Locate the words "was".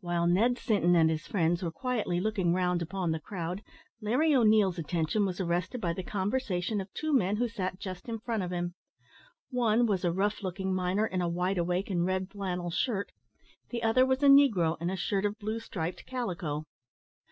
5.24-5.40, 9.86-10.04, 14.04-14.20